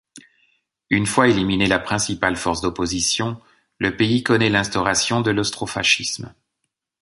Une 0.89 1.05
fois 1.05 1.27
éliminée 1.27 1.67
la 1.67 1.77
principale 1.77 2.35
force 2.35 2.59
d'opposition, 2.61 3.39
le 3.77 3.95
pays 3.95 4.23
connaît 4.23 4.49
l'instauration 4.49 5.21
de 5.21 5.29
l'austrofascisme. 5.29 6.33